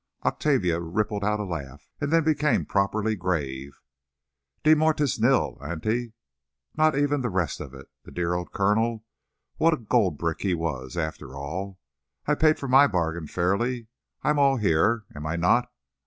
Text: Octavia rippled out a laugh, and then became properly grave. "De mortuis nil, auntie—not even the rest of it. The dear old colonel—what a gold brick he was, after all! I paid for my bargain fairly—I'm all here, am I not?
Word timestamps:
Octavia 0.25 0.79
rippled 0.79 1.23
out 1.23 1.39
a 1.39 1.43
laugh, 1.43 1.87
and 1.99 2.11
then 2.11 2.23
became 2.23 2.65
properly 2.65 3.15
grave. 3.15 3.79
"De 4.63 4.73
mortuis 4.73 5.19
nil, 5.19 5.59
auntie—not 5.63 6.97
even 6.97 7.21
the 7.21 7.29
rest 7.29 7.59
of 7.59 7.75
it. 7.75 7.85
The 8.03 8.09
dear 8.11 8.33
old 8.33 8.51
colonel—what 8.51 9.73
a 9.75 9.77
gold 9.77 10.17
brick 10.17 10.41
he 10.41 10.55
was, 10.55 10.97
after 10.97 11.35
all! 11.35 11.77
I 12.25 12.33
paid 12.33 12.57
for 12.57 12.67
my 12.67 12.87
bargain 12.87 13.27
fairly—I'm 13.27 14.39
all 14.39 14.57
here, 14.57 15.05
am 15.15 15.27
I 15.27 15.35
not? 15.35 15.71